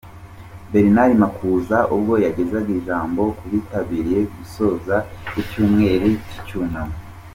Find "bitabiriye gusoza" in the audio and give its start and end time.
3.53-4.95